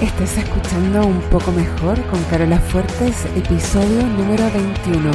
Estás 0.00 0.38
escuchando 0.38 1.04
un 1.04 1.20
poco 1.22 1.50
mejor 1.50 2.00
con 2.06 2.22
Carola 2.30 2.60
Fuertes, 2.60 3.24
episodio 3.34 4.06
número 4.06 4.44
21. 4.52 5.10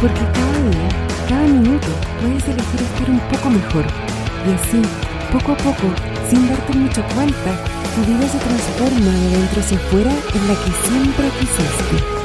Porque 0.00 0.20
cada 0.34 0.58
día, 0.70 0.88
cada 1.28 1.42
minuto, 1.48 1.88
puedes 2.20 2.44
elegir 2.44 2.82
estar 2.82 3.10
un 3.10 3.18
poco 3.18 3.50
mejor. 3.50 3.84
Y 4.46 4.52
así, 4.52 4.82
poco 5.32 5.50
a 5.50 5.56
poco, 5.56 5.92
sin 6.30 6.48
darte 6.48 6.78
mucho 6.78 7.02
cuenta, 7.12 7.58
tu 7.96 8.02
vida 8.02 8.28
se 8.28 8.38
transforma 8.38 9.10
de 9.10 9.36
dentro 9.36 9.60
hacia 9.60 9.78
afuera 9.78 10.12
en 10.32 10.46
la 10.46 10.54
que 10.54 10.70
siempre 10.86 11.28
quisiste. 11.40 12.23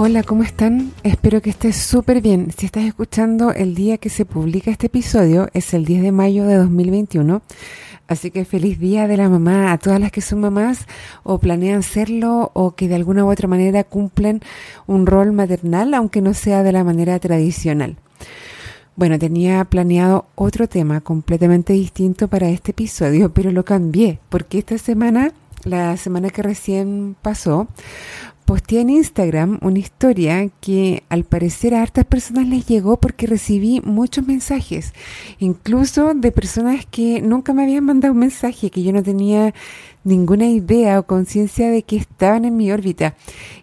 Hola, 0.00 0.22
¿cómo 0.22 0.44
están? 0.44 0.92
Espero 1.02 1.42
que 1.42 1.50
estés 1.50 1.74
súper 1.74 2.22
bien. 2.22 2.52
Si 2.56 2.66
estás 2.66 2.84
escuchando 2.84 3.50
el 3.50 3.74
día 3.74 3.98
que 3.98 4.10
se 4.10 4.24
publica 4.24 4.70
este 4.70 4.86
episodio, 4.86 5.48
es 5.54 5.74
el 5.74 5.84
10 5.84 6.02
de 6.02 6.12
mayo 6.12 6.46
de 6.46 6.54
2021. 6.54 7.42
Así 8.06 8.30
que 8.30 8.44
feliz 8.44 8.78
día 8.78 9.08
de 9.08 9.16
la 9.16 9.28
mamá 9.28 9.72
a 9.72 9.78
todas 9.78 9.98
las 9.98 10.12
que 10.12 10.20
son 10.20 10.38
mamás 10.38 10.86
o 11.24 11.38
planean 11.38 11.82
serlo 11.82 12.52
o 12.54 12.76
que 12.76 12.86
de 12.86 12.94
alguna 12.94 13.24
u 13.24 13.32
otra 13.32 13.48
manera 13.48 13.82
cumplen 13.82 14.40
un 14.86 15.04
rol 15.04 15.32
maternal, 15.32 15.92
aunque 15.94 16.20
no 16.20 16.32
sea 16.32 16.62
de 16.62 16.70
la 16.70 16.84
manera 16.84 17.18
tradicional. 17.18 17.96
Bueno, 18.94 19.18
tenía 19.18 19.64
planeado 19.64 20.26
otro 20.36 20.68
tema 20.68 21.00
completamente 21.00 21.72
distinto 21.72 22.28
para 22.28 22.48
este 22.50 22.70
episodio, 22.70 23.34
pero 23.34 23.50
lo 23.50 23.64
cambié 23.64 24.20
porque 24.28 24.60
esta 24.60 24.78
semana, 24.78 25.32
la 25.64 25.96
semana 25.96 26.30
que 26.30 26.44
recién 26.44 27.16
pasó, 27.20 27.66
posteé 28.48 28.80
en 28.80 28.88
Instagram 28.88 29.58
una 29.60 29.78
historia 29.78 30.48
que 30.62 31.02
al 31.10 31.24
parecer 31.24 31.74
a 31.74 31.82
hartas 31.82 32.06
personas 32.06 32.48
les 32.48 32.64
llegó 32.64 32.96
porque 32.96 33.26
recibí 33.26 33.82
muchos 33.82 34.26
mensajes, 34.26 34.94
incluso 35.38 36.14
de 36.14 36.32
personas 36.32 36.86
que 36.86 37.20
nunca 37.20 37.52
me 37.52 37.64
habían 37.64 37.84
mandado 37.84 38.14
un 38.14 38.20
mensaje, 38.20 38.70
que 38.70 38.82
yo 38.82 38.94
no 38.94 39.02
tenía 39.02 39.52
ninguna 40.02 40.46
idea 40.46 40.98
o 40.98 41.02
conciencia 41.02 41.70
de 41.70 41.82
que 41.82 41.98
estaban 41.98 42.46
en 42.46 42.56
mi 42.56 42.72
órbita. 42.72 43.16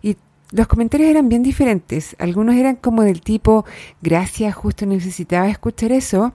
Y 0.04 0.18
los 0.52 0.68
comentarios 0.68 1.10
eran 1.10 1.30
bien 1.30 1.42
diferentes. 1.42 2.16
Algunos 2.20 2.54
eran 2.54 2.76
como 2.76 3.02
del 3.02 3.22
tipo, 3.22 3.66
gracias, 4.04 4.54
justo 4.54 4.86
necesitaba 4.86 5.50
escuchar 5.50 5.94
eso. 5.94 6.32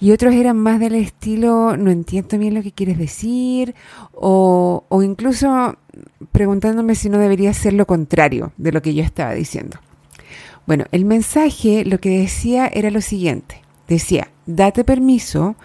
Y 0.00 0.10
otros 0.10 0.34
eran 0.34 0.58
más 0.58 0.80
del 0.80 0.96
estilo, 0.96 1.76
no 1.76 1.92
entiendo 1.92 2.38
bien 2.38 2.54
lo 2.54 2.62
que 2.62 2.72
quieres 2.72 2.98
decir. 2.98 3.76
O, 4.12 4.84
o 4.88 5.02
incluso 5.04 5.76
preguntándome 6.32 6.94
si 6.94 7.08
no 7.08 7.18
debería 7.18 7.52
ser 7.54 7.72
lo 7.72 7.86
contrario 7.86 8.52
de 8.56 8.72
lo 8.72 8.82
que 8.82 8.94
yo 8.94 9.02
estaba 9.02 9.34
diciendo. 9.34 9.78
Bueno, 10.66 10.86
el 10.92 11.04
mensaje 11.04 11.84
lo 11.84 11.98
que 11.98 12.20
decía 12.20 12.66
era 12.72 12.90
lo 12.90 13.00
siguiente. 13.00 13.60
Decía, 13.86 14.30
date 14.46 14.82
permiso 14.82 15.56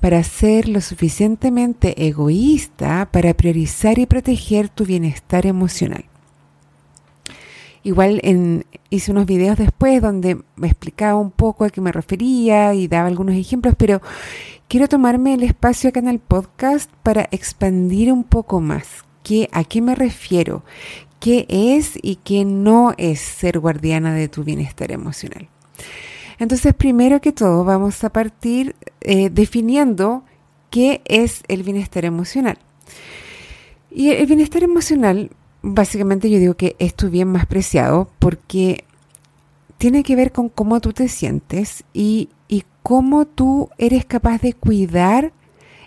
para 0.00 0.22
ser 0.22 0.68
lo 0.68 0.80
suficientemente 0.80 2.06
egoísta 2.06 3.08
para 3.12 3.34
priorizar 3.34 3.98
y 3.98 4.06
proteger 4.06 4.68
tu 4.70 4.86
bienestar 4.86 5.46
emocional. 5.46 6.06
Igual 7.82 8.20
en, 8.24 8.64
hice 8.90 9.12
unos 9.12 9.26
videos 9.26 9.58
después 9.58 10.02
donde 10.02 10.38
me 10.56 10.66
explicaba 10.66 11.20
un 11.20 11.30
poco 11.30 11.64
a 11.64 11.70
qué 11.70 11.80
me 11.80 11.92
refería 11.92 12.74
y 12.74 12.88
daba 12.88 13.06
algunos 13.06 13.36
ejemplos, 13.36 13.74
pero 13.78 14.02
quiero 14.66 14.88
tomarme 14.88 15.34
el 15.34 15.44
espacio 15.44 15.90
acá 15.90 16.00
en 16.00 16.08
el 16.08 16.18
podcast 16.18 16.90
para 17.04 17.28
expandir 17.30 18.12
un 18.12 18.24
poco 18.24 18.60
más. 18.60 19.05
¿Qué, 19.26 19.48
¿A 19.50 19.64
qué 19.64 19.82
me 19.82 19.96
refiero? 19.96 20.62
¿Qué 21.18 21.46
es 21.48 21.98
y 22.00 22.14
qué 22.22 22.44
no 22.44 22.94
es 22.96 23.18
ser 23.18 23.58
guardiana 23.58 24.14
de 24.14 24.28
tu 24.28 24.44
bienestar 24.44 24.92
emocional? 24.92 25.48
Entonces, 26.38 26.74
primero 26.74 27.20
que 27.20 27.32
todo, 27.32 27.64
vamos 27.64 28.04
a 28.04 28.10
partir 28.10 28.76
eh, 29.00 29.28
definiendo 29.28 30.22
qué 30.70 31.02
es 31.06 31.42
el 31.48 31.64
bienestar 31.64 32.04
emocional. 32.04 32.56
Y 33.90 34.10
el 34.10 34.26
bienestar 34.26 34.62
emocional 34.62 35.32
básicamente 35.60 36.30
yo 36.30 36.38
digo 36.38 36.54
que 36.54 36.76
es 36.78 36.94
tu 36.94 37.10
bien 37.10 37.26
más 37.26 37.46
preciado 37.46 38.08
porque 38.20 38.84
tiene 39.76 40.04
que 40.04 40.14
ver 40.14 40.30
con 40.30 40.48
cómo 40.48 40.80
tú 40.80 40.92
te 40.92 41.08
sientes 41.08 41.82
y, 41.92 42.28
y 42.46 42.62
cómo 42.84 43.26
tú 43.26 43.70
eres 43.76 44.04
capaz 44.04 44.40
de 44.40 44.52
cuidar 44.52 45.32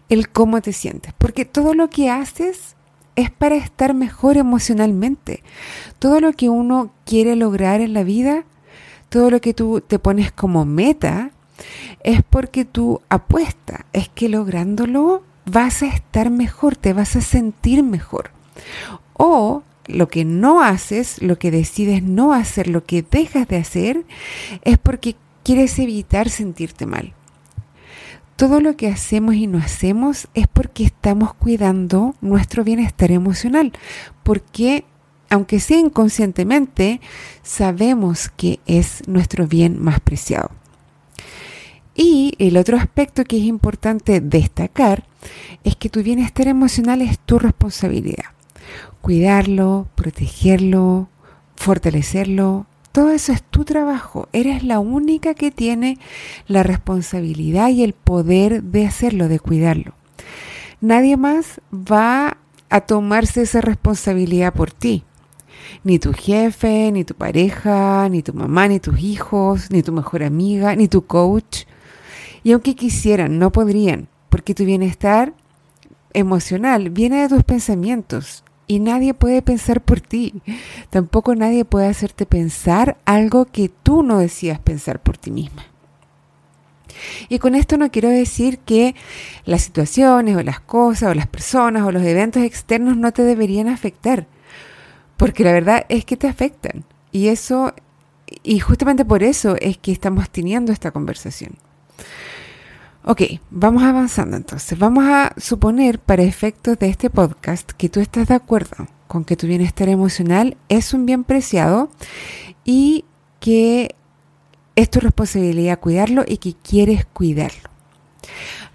el 0.10 0.28
cómo 0.28 0.60
te 0.62 0.74
sientes. 0.74 1.14
Porque 1.18 1.46
todo 1.46 1.74
lo 1.74 1.90
que 1.90 2.10
haces 2.10 2.76
es 3.20 3.32
para 3.32 3.56
estar 3.56 3.94
mejor 3.94 4.38
emocionalmente. 4.38 5.44
Todo 6.00 6.20
lo 6.20 6.34
que 6.34 6.50
uno 6.50 6.92
quiere 7.06 7.36
lograr 7.36 7.82
en 7.82 7.94
la 7.94 8.04
vida, 8.04 8.46
todo 9.10 9.30
lo 9.30 9.42
que 9.42 9.54
tú 9.54 9.82
te 9.82 10.00
pones 10.00 10.32
como 10.32 10.66
meta, 10.66 11.32
es 12.04 12.22
porque 12.24 12.66
tu 12.66 13.02
apuesta 13.10 13.86
es 13.92 14.08
que 14.10 14.30
lográndolo 14.30 15.24
vas 15.46 15.84
a 15.84 15.88
estar 15.88 16.30
mejor, 16.30 16.76
te 16.76 16.94
vas 16.94 17.16
a 17.16 17.22
sentir 17.22 17.84
mejor. 17.84 18.32
O 19.14 19.64
lo 19.88 20.08
que 20.08 20.24
no 20.24 20.62
haces, 20.62 21.22
lo 21.22 21.38
que 21.38 21.52
decides 21.52 22.04
no 22.04 22.34
hacer, 22.34 22.68
lo 22.68 22.84
que 22.84 23.02
dejas 23.02 23.48
de 23.48 23.58
hacer, 23.58 24.06
es 24.64 24.78
porque 24.78 25.16
quieres 25.44 25.78
evitar 25.80 26.30
sentirte 26.30 26.86
mal. 26.86 27.14
Todo 28.40 28.62
lo 28.62 28.78
que 28.78 28.88
hacemos 28.88 29.36
y 29.36 29.48
no 29.48 29.58
hacemos 29.58 30.30
es 30.34 30.48
porque 30.48 30.86
estamos 30.86 31.34
cuidando 31.34 32.16
nuestro 32.22 32.64
bienestar 32.64 33.12
emocional, 33.12 33.74
porque 34.24 34.86
aunque 35.30 35.60
sea 35.60 35.78
inconscientemente, 35.78 37.02
sabemos 37.44 38.30
que 38.30 38.62
es 38.66 39.06
nuestro 39.10 39.46
bien 39.46 39.78
más 39.82 40.00
preciado. 40.00 40.52
Y 41.94 42.36
el 42.40 42.56
otro 42.56 42.78
aspecto 42.78 43.26
que 43.26 43.40
es 43.40 43.44
importante 43.44 44.22
destacar 44.22 45.06
es 45.66 45.76
que 45.76 45.90
tu 45.90 46.02
bienestar 46.02 46.48
emocional 46.48 47.02
es 47.02 47.20
tu 47.20 47.40
responsabilidad 47.40 48.24
cuidarlo, 49.02 49.88
protegerlo, 49.96 51.10
fortalecerlo. 51.56 52.68
Todo 52.92 53.12
eso 53.12 53.32
es 53.32 53.44
tu 53.44 53.66
trabajo. 53.66 54.28
Eres 54.34 54.64
la 54.64 54.80
única 54.80 55.34
que 55.34 55.52
tiene 55.52 55.98
la 56.48 56.64
responsabilidad 56.64 57.70
y 57.70 57.84
el 57.84 57.94
poder 57.94 58.64
de 58.64 58.88
hacerlo, 58.88 59.28
de 59.28 59.40
cuidarlo. 59.40 59.94
Nadie 60.82 61.18
más 61.18 61.62
va 61.72 62.38
a 62.70 62.82
tomarse 62.82 63.42
esa 63.42 63.62
responsabilidad 63.62 64.54
por 64.54 64.72
ti. 64.72 65.04
Ni 65.84 66.00
tu 66.00 66.14
jefe, 66.14 66.92
ni 66.92 67.04
tu 67.04 67.14
pareja, 67.16 68.08
ni 68.10 68.24
tu 68.24 68.34
mamá, 68.34 68.68
ni 68.68 68.80
tus 68.80 69.00
hijos, 69.00 69.70
ni 69.72 69.84
tu 69.84 69.92
mejor 69.92 70.24
amiga, 70.24 70.76
ni 70.76 70.88
tu 70.88 71.06
coach. 71.06 71.66
Y 72.44 72.54
aunque 72.54 72.76
quisieran, 72.76 73.38
no 73.40 73.52
podrían, 73.52 74.08
porque 74.30 74.56
tu 74.56 74.66
bienestar 74.66 75.34
emocional 76.14 76.90
viene 76.90 77.22
de 77.22 77.30
tus 77.30 77.44
pensamientos, 77.44 78.44
y 78.70 78.80
nadie 78.80 79.16
puede 79.16 79.42
pensar 79.42 79.82
por 79.82 80.00
ti. 80.00 80.42
Tampoco 80.92 81.34
nadie 81.34 81.66
puede 81.66 81.88
hacerte 81.88 82.28
pensar 82.28 83.00
algo 83.04 83.46
que 83.46 83.68
tú 83.68 84.04
no 84.04 84.20
decías 84.20 84.60
pensar 84.60 85.02
por 85.02 85.18
ti 85.18 85.32
misma. 85.32 85.66
Y 87.30 87.40
con 87.40 87.56
esto 87.56 87.78
no 87.78 87.90
quiero 87.90 88.10
decir 88.10 88.60
que 88.60 88.94
las 89.44 89.64
situaciones 89.64 90.38
o 90.38 90.44
las 90.44 90.60
cosas 90.60 91.10
o 91.10 91.16
las 91.16 91.26
personas 91.26 91.84
o 91.84 91.92
los 91.92 92.04
eventos 92.04 92.44
externos 92.44 92.96
no 92.96 93.12
te 93.12 93.24
deberían 93.24 93.70
afectar, 93.70 94.28
porque 95.18 95.44
la 95.44 95.52
verdad 95.52 95.86
es 95.90 96.06
que 96.06 96.16
te 96.16 96.28
afectan. 96.28 96.86
Y 97.12 97.30
eso 97.30 97.74
y 98.44 98.60
justamente 98.60 99.04
por 99.04 99.24
eso 99.24 99.56
es 99.60 99.80
que 99.80 99.92
estamos 99.92 100.30
teniendo 100.30 100.72
esta 100.72 100.92
conversación. 100.92 101.56
Ok, 103.12 103.24
vamos 103.50 103.82
avanzando 103.82 104.38
entonces. 104.38 104.78
Vamos 104.78 105.04
a 105.06 105.34
suponer 105.36 105.98
para 105.98 106.22
efectos 106.22 106.78
de 106.78 106.90
este 106.90 107.10
podcast 107.10 107.72
que 107.72 107.90
tú 107.90 108.02
estás 108.02 108.28
de 108.28 108.36
acuerdo 108.36 108.88
con 109.08 109.26
que 109.26 109.36
tu 109.36 109.48
bienestar 109.48 109.90
emocional 109.90 110.58
es 110.70 110.94
un 110.94 111.08
bien 111.08 111.24
preciado 111.24 111.90
y 112.64 113.06
que 113.40 113.96
es 114.76 114.92
tu 114.92 115.00
responsabilidad 115.00 115.80
cuidarlo 115.80 116.24
y 116.28 116.38
que 116.38 116.54
quieres 116.54 117.08
cuidarlo. 117.08 117.72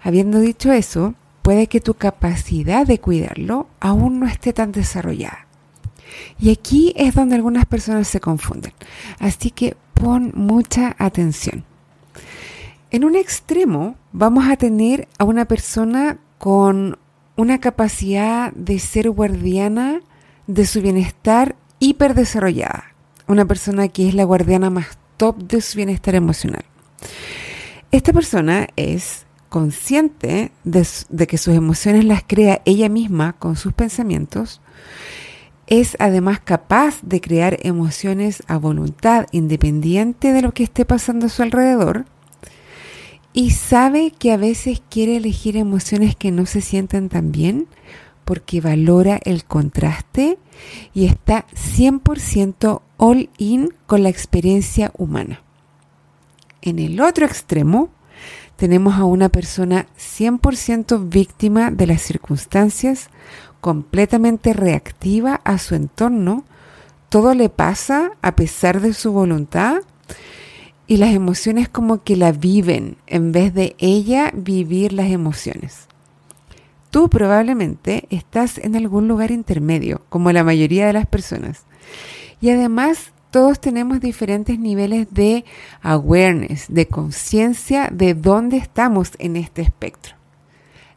Habiendo 0.03 0.41
dicho 0.41 0.73
eso, 0.73 1.13
puede 1.41 1.67
que 1.67 1.79
tu 1.79 1.93
capacidad 1.93 2.85
de 2.85 2.99
cuidarlo 2.99 3.69
aún 3.79 4.19
no 4.19 4.27
esté 4.27 4.51
tan 4.51 4.73
desarrollada. 4.73 5.47
Y 6.37 6.51
aquí 6.51 6.91
es 6.97 7.15
donde 7.15 7.35
algunas 7.35 7.65
personas 7.67 8.09
se 8.09 8.19
confunden. 8.19 8.73
Así 9.17 9.49
que 9.49 9.77
pon 9.93 10.33
mucha 10.35 10.93
atención. 10.99 11.63
En 12.95 13.03
un 13.03 13.17
extremo 13.17 13.97
vamos 14.13 14.47
a 14.47 14.55
tener 14.55 15.09
a 15.19 15.25
una 15.25 15.43
persona 15.43 16.17
con 16.37 16.97
una 17.35 17.59
capacidad 17.59 18.53
de 18.53 18.79
ser 18.79 19.09
guardiana 19.09 19.99
de 20.47 20.65
su 20.65 20.81
bienestar 20.81 21.57
hiperdesarrollada. 21.79 22.95
Una 23.27 23.43
persona 23.43 23.89
que 23.89 24.07
es 24.07 24.13
la 24.13 24.23
guardiana 24.23 24.69
más 24.69 24.97
top 25.17 25.43
de 25.43 25.59
su 25.59 25.75
bienestar 25.75 26.15
emocional. 26.15 26.63
Esta 27.91 28.13
persona 28.13 28.69
es 28.77 29.25
consciente 29.49 30.53
de, 30.63 30.87
de, 31.09 31.27
que 31.27 31.37
sus 31.37 31.53
emociones 31.53 32.05
las 32.05 32.23
crea 32.25 32.61
ella 32.63 32.87
misma 32.87 33.33
con 33.33 33.57
sus 33.57 33.73
pensamientos, 33.73 34.61
es 35.67 35.97
además 35.99 36.39
capaz 36.39 37.01
de 37.01 37.19
crear 37.19 37.57
emociones 37.63 38.41
a 38.47 38.57
voluntad 38.57 39.25
independiente 39.33 40.31
de 40.31 40.41
lo 40.41 40.53
que 40.53 40.63
esté 40.63 40.85
pasando 40.85 41.25
a 41.25 41.29
su 41.29 41.43
alrededor 41.43 42.05
y 43.35 43.51
sabe 43.51 44.11
que 44.11 44.31
a 44.31 44.37
veces 44.37 44.81
quiere 44.89 45.17
elegir 45.17 45.57
emociones 45.57 46.15
que 46.15 46.31
no 46.31 46.45
se 46.45 46.61
sienten 46.61 47.09
tan 47.09 47.33
bien 47.33 47.67
porque 48.23 48.61
valora 48.61 49.19
el 49.25 49.43
contraste 49.43 50.39
y 50.93 51.05
está 51.05 51.45
100% 51.53 52.81
all 52.95 53.29
in 53.37 53.73
con 53.87 54.03
la 54.03 54.09
experiencia 54.09 54.93
humana. 54.97 55.41
En 56.61 56.79
el 56.79 57.01
otro 57.01 57.25
extremo, 57.25 57.89
tenemos 58.55 58.95
a 58.95 59.03
una 59.03 59.27
persona 59.27 59.85
100% 59.99 61.09
víctima 61.09 61.71
de 61.71 61.87
las 61.87 62.01
circunstancias, 62.01 63.09
completamente 63.59 64.53
reactiva 64.53 65.41
a 65.43 65.57
su 65.57 65.75
entorno, 65.75 66.45
todo 67.09 67.33
le 67.33 67.49
pasa 67.49 68.11
a 68.21 68.37
pesar 68.37 68.79
de 68.79 68.93
su 68.93 69.11
voluntad 69.11 69.81
y 70.87 70.97
las 70.97 71.13
emociones 71.13 71.69
como 71.69 72.03
que 72.03 72.15
la 72.15 72.31
viven 72.31 72.97
en 73.07 73.31
vez 73.31 73.53
de 73.53 73.75
ella 73.79 74.31
vivir 74.35 74.93
las 74.93 75.09
emociones. 75.09 75.87
Tú 76.91 77.09
probablemente 77.09 78.07
estás 78.09 78.57
en 78.57 78.75
algún 78.75 79.07
lugar 79.07 79.31
intermedio, 79.31 80.01
como 80.09 80.31
la 80.31 80.43
mayoría 80.43 80.87
de 80.87 80.93
las 80.93 81.05
personas. 81.05 81.63
Y 82.39 82.51
además 82.51 83.11
todos 83.31 83.59
tenemos 83.59 83.99
diferentes 83.99 84.59
niveles 84.59 85.13
de 85.13 85.43
awareness, 85.81 86.67
de 86.69 86.87
conciencia 86.87 87.89
de 87.91 88.13
dónde 88.13 88.55
estamos 88.55 89.11
en 89.17 89.35
este 89.35 89.61
espectro. 89.61 90.15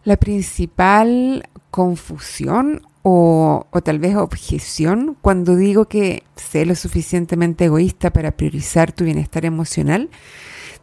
La 0.04 0.16
principal 0.16 1.48
confusión 1.72 2.82
o, 3.10 3.80
tal 3.82 3.98
vez 3.98 4.16
objeción 4.16 5.16
cuando 5.22 5.56
digo 5.56 5.86
que 5.86 6.24
sé 6.36 6.66
lo 6.66 6.74
suficientemente 6.74 7.64
egoísta 7.64 8.12
para 8.12 8.32
priorizar 8.32 8.92
tu 8.92 9.04
bienestar 9.04 9.46
emocional 9.46 10.10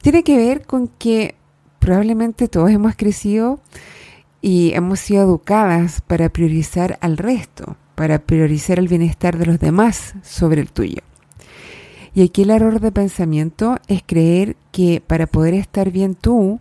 tiene 0.02 0.24
que 0.24 0.38
ver 0.38 0.66
con 0.66 0.88
que 0.88 1.36
probablemente 1.80 2.48
todos 2.48 2.72
hemos 2.72 2.96
crecido 2.96 3.60
y 4.42 4.74
hemos 4.74 5.00
sido 5.00 5.24
educadas 5.24 6.02
para 6.02 6.30
priorizar 6.30 6.98
al 7.02 7.18
resto, 7.18 7.78
para 7.94 8.20
priorizar 8.20 8.80
el 8.80 8.88
bienestar 8.88 9.38
de 9.38 9.46
los 9.46 9.60
demás 9.60 10.16
sobre 10.24 10.62
el 10.62 10.72
tuyo. 10.72 11.02
Y 12.16 12.24
aquí 12.24 12.44
el 12.44 12.50
error 12.50 12.80
de 12.80 12.92
pensamiento 12.92 13.78
es 13.88 14.02
creer 14.06 14.56
que 14.72 15.02
para 15.06 15.28
poder 15.28 15.54
estar 15.54 15.92
bien 15.92 16.16
tú, 16.16 16.60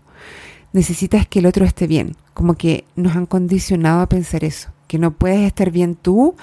necesitas 0.73 1.27
que 1.27 1.39
el 1.39 1.47
otro 1.47 1.65
esté 1.65 1.87
bien. 1.87 2.17
Como 2.35 2.55
que 2.55 2.85
nos 2.97 3.17
han 3.17 3.27
condicionado 3.27 4.01
a 4.01 4.09
pensar 4.09 4.45
eso, 4.45 4.74
que 4.87 4.99
no 4.99 5.13
puedes 5.13 5.41
estar 5.41 5.71
bien 5.71 5.95
tú 5.95 6.37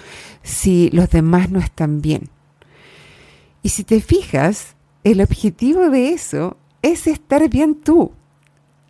si 0.43 0.89
los 0.91 1.09
demás 1.09 1.49
no 1.49 1.59
están 1.59 2.01
bien. 2.01 2.29
Y 3.63 3.69
si 3.69 3.83
te 3.83 4.01
fijas, 4.01 4.75
el 5.03 5.21
objetivo 5.21 5.89
de 5.89 6.09
eso 6.09 6.57
es 6.81 7.07
estar 7.07 7.49
bien 7.49 7.75
tú. 7.75 8.11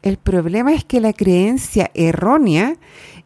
El 0.01 0.17
problema 0.17 0.73
es 0.73 0.83
que 0.83 0.99
la 0.99 1.13
creencia 1.13 1.91
errónea 1.93 2.75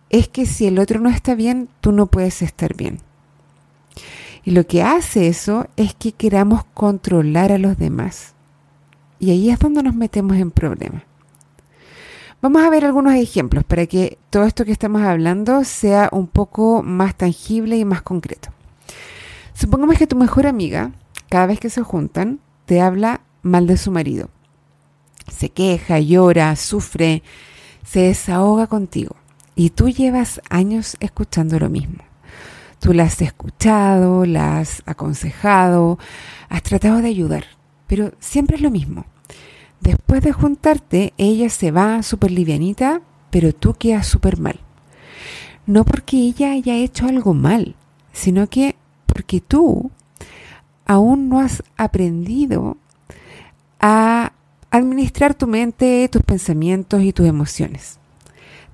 es 0.10 0.28
que 0.28 0.46
si 0.46 0.68
el 0.68 0.80
otro 0.80 1.00
no 1.00 1.10
está 1.10 1.36
bien, 1.36 1.70
tú 1.82 1.92
no 1.92 2.08
puedes 2.08 2.42
estar 2.42 2.76
bien. 2.76 3.00
Y 4.44 4.52
lo 4.52 4.66
que 4.68 4.84
hace 4.84 5.28
eso 5.28 5.68
es 5.76 5.96
que 5.96 6.12
queramos 6.12 6.66
controlar 6.74 7.52
a 7.52 7.58
los 7.58 7.78
demás. 7.78 8.34
Y 9.20 9.32
ahí 9.32 9.50
es 9.50 9.58
donde 9.58 9.82
nos 9.82 9.96
metemos 9.96 10.38
en 10.38 10.52
problemas. 10.52 11.04
Vamos 12.42 12.64
a 12.64 12.70
ver 12.70 12.86
algunos 12.86 13.14
ejemplos 13.16 13.64
para 13.64 13.88
que 13.88 14.18
todo 14.30 14.44
esto 14.44 14.66
que 14.66 14.72
estamos 14.72 15.02
hablando 15.02 15.64
sea 15.64 16.10
un 16.12 16.28
poco 16.28 16.84
más 16.84 17.16
tangible 17.16 17.78
y 17.78 17.86
más 17.86 18.02
concreto. 18.02 18.50
Supongamos 19.54 19.98
que 19.98 20.06
tu 20.06 20.16
mejor 20.16 20.46
amiga, 20.46 20.92
cada 21.30 21.48
vez 21.48 21.60
que 21.60 21.70
se 21.70 21.82
juntan, 21.82 22.40
te 22.66 22.82
habla 22.82 23.22
mal 23.42 23.68
de 23.68 23.78
su 23.78 23.92
marido. 23.92 24.30
Se 25.32 25.50
queja, 25.50 26.00
llora, 26.00 26.56
sufre, 26.56 27.24
se 27.84 28.02
desahoga 28.02 28.68
contigo. 28.68 29.16
Y 29.56 29.70
tú 29.70 29.90
llevas 29.90 30.42
años 30.50 30.98
escuchando 31.00 31.58
lo 31.58 31.70
mismo. 31.70 32.04
Tú 32.80 32.94
la 32.94 33.04
has 33.04 33.22
escuchado, 33.22 34.26
la 34.26 34.60
has 34.60 34.84
aconsejado, 34.86 35.98
has 36.50 36.62
tratado 36.62 37.02
de 37.02 37.08
ayudar, 37.08 37.46
pero 37.88 38.12
siempre 38.20 38.58
es 38.58 38.62
lo 38.62 38.70
mismo. 38.70 39.06
Después 39.80 40.22
de 40.22 40.32
juntarte, 40.32 41.14
ella 41.18 41.50
se 41.50 41.72
va 41.72 42.02
súper 42.04 42.32
livianita, 42.32 43.02
pero 43.30 43.54
tú 43.54 43.74
quedas 43.74 44.08
súper 44.08 44.40
mal. 44.40 44.60
No 45.66 45.84
porque 45.84 46.18
ella 46.18 46.52
haya 46.52 46.76
hecho 46.76 47.08
algo 47.08 47.34
mal, 47.34 47.76
sino 48.14 48.48
que 48.48 48.76
porque 49.06 49.42
tú 49.42 49.92
aún 50.86 51.30
no 51.30 51.40
has 51.40 51.64
aprendido 51.78 52.78
a 53.80 54.32
administrar 54.70 55.34
tu 55.34 55.48
mente, 55.48 56.08
tus 56.10 56.22
pensamientos 56.24 57.02
y 57.02 57.14
tus 57.14 57.28
emociones. 57.28 58.00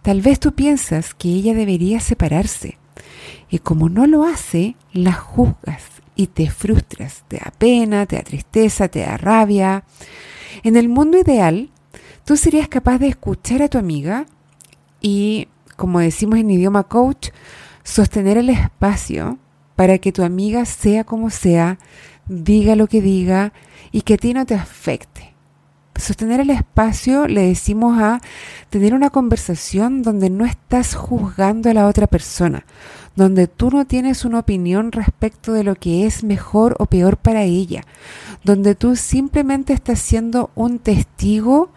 Tal 0.01 0.21
vez 0.21 0.39
tú 0.39 0.53
piensas 0.53 1.13
que 1.13 1.29
ella 1.29 1.53
debería 1.53 1.99
separarse, 1.99 2.77
y 3.49 3.59
como 3.59 3.89
no 3.89 4.07
lo 4.07 4.23
hace, 4.23 4.75
la 4.93 5.13
juzgas 5.13 5.83
y 6.15 6.27
te 6.27 6.49
frustras, 6.49 7.23
te 7.27 7.37
da 7.37 7.51
pena, 7.57 8.05
te 8.05 8.15
da 8.15 8.23
tristeza, 8.23 8.87
te 8.87 9.01
da 9.01 9.17
rabia. 9.17 9.83
En 10.63 10.75
el 10.75 10.89
mundo 10.89 11.17
ideal, 11.17 11.69
tú 12.25 12.37
serías 12.37 12.67
capaz 12.67 12.97
de 12.99 13.07
escuchar 13.07 13.61
a 13.61 13.69
tu 13.69 13.77
amiga 13.77 14.25
y, 15.01 15.47
como 15.75 15.99
decimos 15.99 16.39
en 16.39 16.51
idioma 16.51 16.83
coach, 16.83 17.29
sostener 17.83 18.37
el 18.37 18.49
espacio 18.49 19.37
para 19.75 19.97
que 19.97 20.11
tu 20.11 20.23
amiga 20.23 20.65
sea 20.65 21.03
como 21.03 21.29
sea, 21.29 21.79
diga 22.27 22.75
lo 22.75 22.87
que 22.87 23.01
diga 23.01 23.53
y 23.91 24.01
que 24.01 24.15
a 24.15 24.17
ti 24.17 24.33
no 24.33 24.45
te 24.45 24.55
afecte. 24.55 25.33
Sostener 25.95 26.39
el 26.39 26.49
espacio 26.49 27.27
le 27.27 27.41
decimos 27.41 28.01
a 28.01 28.21
tener 28.69 28.93
una 28.93 29.09
conversación 29.09 30.01
donde 30.01 30.29
no 30.29 30.45
estás 30.45 30.95
juzgando 30.95 31.69
a 31.69 31.73
la 31.73 31.87
otra 31.87 32.07
persona, 32.07 32.65
donde 33.15 33.47
tú 33.47 33.69
no 33.71 33.85
tienes 33.85 34.25
una 34.25 34.39
opinión 34.39 34.91
respecto 34.91 35.53
de 35.53 35.63
lo 35.63 35.75
que 35.75 36.05
es 36.05 36.23
mejor 36.23 36.75
o 36.79 36.85
peor 36.85 37.17
para 37.17 37.43
ella, 37.43 37.83
donde 38.43 38.75
tú 38.75 38.95
simplemente 38.95 39.73
estás 39.73 39.99
siendo 39.99 40.51
un 40.55 40.79
testigo 40.79 41.71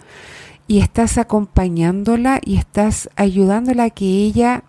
y 0.67 0.79
estás 0.79 1.19
acompañándola 1.19 2.41
y 2.45 2.57
estás 2.57 3.11
ayudándola 3.17 3.85
a 3.85 3.91
que 3.91 4.05
ella 4.05 4.65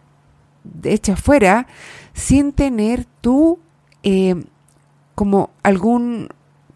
eche 0.84 1.16
fuera 1.16 1.68
sin 2.14 2.52
tener 2.52 3.06
tú 3.22 3.60
eh, 4.04 4.36
como 5.14 5.52
algún 5.64 6.30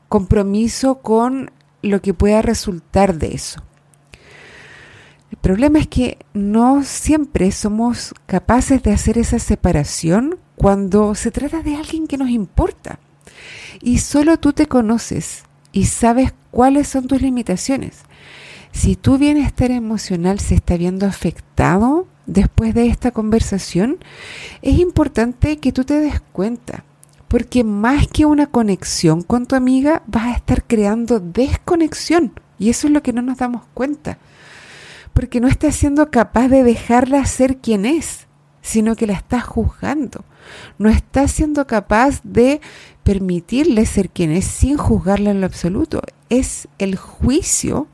compromiso 0.08 1.00
con 1.02 1.52
lo 1.82 2.02
que 2.02 2.14
pueda 2.14 2.42
resultar 2.42 3.16
de 3.16 3.36
eso. 3.36 3.62
Problema 5.42 5.80
es 5.80 5.88
que 5.88 6.18
no 6.34 6.84
siempre 6.84 7.52
somos 7.52 8.14
capaces 8.26 8.84
de 8.84 8.92
hacer 8.92 9.18
esa 9.18 9.40
separación 9.40 10.38
cuando 10.56 11.16
se 11.16 11.32
trata 11.32 11.62
de 11.62 11.76
alguien 11.76 12.08
que 12.08 12.18
nos 12.18 12.30
importa. 12.30 13.00
Y 13.82 14.00
solo 14.00 14.38
tú 14.38 14.52
te 14.52 14.68
conoces 14.68 15.44
y 15.72 15.86
sabes 15.86 16.34
cuáles 16.52 16.88
son 16.88 17.08
tus 17.08 17.22
limitaciones. 17.22 18.00
Si 18.72 18.96
tu 18.96 19.18
bienestar 19.18 19.72
emocional 19.72 20.40
se 20.40 20.56
está 20.56 20.78
viendo 20.78 21.06
afectado 21.06 22.08
después 22.26 22.74
de 22.74 22.88
esta 22.88 23.12
conversación, 23.12 23.98
es 24.62 24.78
importante 24.78 25.58
que 25.58 25.72
tú 25.72 25.86
te 25.86 26.00
des 26.00 26.20
cuenta 26.20 26.84
porque 27.30 27.64
más 27.64 28.08
que 28.08 28.26
una 28.26 28.48
conexión 28.48 29.22
con 29.22 29.46
tu 29.46 29.56
amiga, 29.56 30.02
vas 30.08 30.26
a 30.26 30.32
estar 30.36 30.64
creando 30.66 31.20
desconexión. 31.20 32.34
Y 32.58 32.70
eso 32.70 32.88
es 32.88 32.94
lo 32.94 33.04
que 33.04 33.14
no 33.14 33.22
nos 33.22 33.38
damos 33.38 33.62
cuenta. 33.74 34.18
Porque 35.20 35.42
no 35.42 35.50
estás 35.50 35.76
siendo 35.76 36.12
capaz 36.12 36.48
de 36.48 36.64
dejarla 36.64 37.26
ser 37.26 37.58
quien 37.58 37.86
es, 37.86 38.28
sino 38.62 38.96
que 38.96 39.06
la 39.06 39.12
estás 39.12 39.44
juzgando. 39.44 40.24
No 40.78 40.88
estás 40.88 41.32
siendo 41.32 41.68
capaz 41.68 42.22
de 42.24 42.62
permitirle 43.04 43.86
ser 43.86 44.12
quien 44.12 44.32
es 44.32 44.46
sin 44.46 44.78
juzgarla 44.78 45.32
en 45.32 45.42
lo 45.42 45.46
absoluto. 45.46 46.02
Es 46.30 46.70
el 46.78 46.96
juicio 46.96 47.88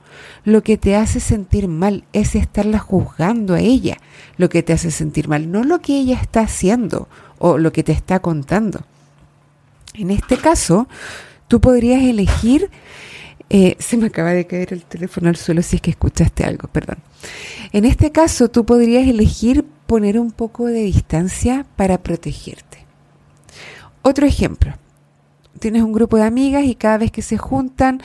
lo 0.43 0.61
que 0.61 0.77
te 0.77 0.95
hace 0.95 1.19
sentir 1.19 1.67
mal, 1.67 2.03
es 2.13 2.35
estarla 2.35 2.77
juzgando 2.77 3.55
a 3.55 3.59
ella 3.59 3.97
lo 4.37 4.47
que 4.47 4.61
te 4.61 4.73
hace 4.73 4.91
sentir 4.91 5.27
mal, 5.27 5.51
no 5.51 5.63
lo 5.63 5.81
que 5.81 5.97
ella 5.97 6.19
está 6.21 6.41
haciendo 6.41 7.09
o 7.39 7.57
lo 7.57 7.73
que 7.73 7.81
te 7.81 7.91
está 7.91 8.19
contando. 8.19 8.81
En 9.95 10.11
este 10.11 10.37
caso, 10.37 10.87
tú 11.47 11.59
podrías 11.59 12.03
elegir, 12.03 12.69
eh, 13.49 13.75
se 13.79 13.97
me 13.97 14.07
acaba 14.07 14.31
de 14.31 14.47
caer 14.47 14.73
el 14.73 14.83
teléfono 14.85 15.29
al 15.29 15.35
suelo 15.35 15.61
si 15.61 15.77
es 15.77 15.81
que 15.81 15.91
escuchaste 15.91 16.43
algo, 16.43 16.67
perdón. 16.67 16.97
En 17.71 17.85
este 17.85 18.11
caso, 18.11 18.49
tú 18.49 18.65
podrías 18.65 19.07
elegir 19.07 19.65
poner 19.85 20.19
un 20.19 20.31
poco 20.31 20.65
de 20.65 20.81
distancia 20.81 21.65
para 21.75 21.99
protegerte. 21.99 22.85
Otro 24.01 24.25
ejemplo, 24.25 24.73
tienes 25.59 25.83
un 25.83 25.93
grupo 25.93 26.17
de 26.17 26.23
amigas 26.23 26.65
y 26.65 26.75
cada 26.75 26.97
vez 26.97 27.11
que 27.11 27.21
se 27.21 27.37
juntan 27.37 28.01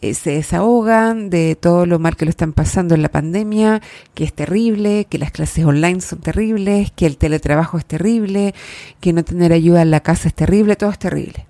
eh, 0.00 0.14
se 0.14 0.32
desahogan 0.32 1.30
de 1.30 1.56
todo 1.56 1.86
lo 1.86 1.98
mal 1.98 2.16
que 2.16 2.24
lo 2.24 2.30
están 2.30 2.52
pasando 2.52 2.94
en 2.94 3.02
la 3.02 3.08
pandemia, 3.08 3.80
que 4.14 4.24
es 4.24 4.32
terrible, 4.32 5.06
que 5.06 5.18
las 5.18 5.30
clases 5.30 5.64
online 5.64 6.00
son 6.00 6.20
terribles, 6.20 6.92
que 6.92 7.06
el 7.06 7.16
teletrabajo 7.16 7.78
es 7.78 7.84
terrible, 7.84 8.54
que 9.00 9.12
no 9.12 9.24
tener 9.24 9.52
ayuda 9.52 9.82
en 9.82 9.90
la 9.90 10.00
casa 10.00 10.28
es 10.28 10.34
terrible, 10.34 10.76
todo 10.76 10.90
es 10.90 10.98
terrible. 10.98 11.46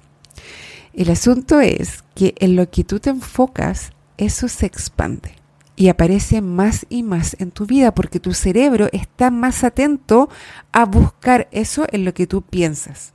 El 0.95 1.11
asunto 1.11 1.61
es 1.61 2.05
que 2.15 2.35
en 2.39 2.55
lo 2.55 2.71
que 2.71 2.85
tú 2.85 3.01
te 3.01 3.11
enfocas, 3.11 3.91
eso 4.17 4.47
se 4.47 4.67
expande 4.67 5.33
y 5.75 5.89
aparece 5.89 6.41
más 6.41 6.87
y 6.89 7.03
más 7.03 7.37
en 7.41 7.51
tu 7.51 7.67
vida 7.67 7.93
porque 7.93 8.21
tu 8.21 8.33
cerebro 8.33 8.89
está 8.93 9.33
más 9.33 9.65
atento 9.65 10.29
a 10.71 10.85
buscar 10.85 11.49
eso 11.51 11.85
en 11.91 12.05
lo 12.05 12.15
que 12.15 12.29
tú 12.29 12.43
piensas. 12.43 13.13